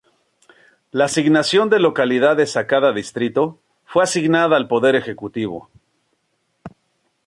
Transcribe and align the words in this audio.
La 0.89 1.05
asignación 1.05 1.69
de 1.69 1.77
localidades 1.79 2.57
a 2.57 2.65
cada 2.65 2.91
distrito 2.91 3.59
fue 3.85 4.01
asignada 4.01 4.57
al 4.57 4.67
Poder 4.67 4.95
Ejecutivo. 4.95 5.69